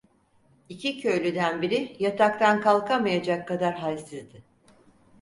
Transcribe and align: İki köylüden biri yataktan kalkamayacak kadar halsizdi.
İki 0.69 1.01
köylüden 1.01 1.61
biri 1.61 1.95
yataktan 1.99 2.61
kalkamayacak 2.61 3.47
kadar 3.47 3.73
halsizdi. 3.75 4.43